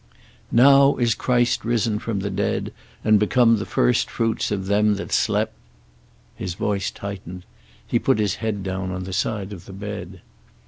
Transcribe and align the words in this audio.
"Now 0.51 0.95
is 0.95 1.13
Christ 1.13 1.63
risen 1.63 1.99
from 1.99 2.21
the 2.21 2.31
dead, 2.31 2.73
and 3.03 3.19
become 3.19 3.57
the 3.57 3.67
first 3.67 4.09
fruits 4.09 4.49
of 4.49 4.65
them 4.65 4.95
that 4.95 5.11
slept" 5.11 5.53
His 6.41 6.55
voice 6.55 6.89
tightened. 6.89 7.43
He 7.85 7.99
put 7.99 8.17
his 8.17 8.37
head 8.41 8.63
down 8.63 8.89
on 8.91 9.03
the 9.03 9.13
side 9.13 9.53
of 9.53 9.65
the 9.65 9.73
bed. 9.73 10.21